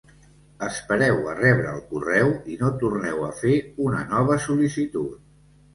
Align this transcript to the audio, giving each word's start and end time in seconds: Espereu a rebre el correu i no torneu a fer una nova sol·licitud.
Espereu 0.67 1.21
a 1.33 1.35
rebre 1.41 1.69
el 1.75 1.83
correu 1.91 2.33
i 2.55 2.59
no 2.65 2.73
torneu 2.85 3.23
a 3.29 3.33
fer 3.45 3.57
una 3.91 4.05
nova 4.17 4.41
sol·licitud. 4.49 5.19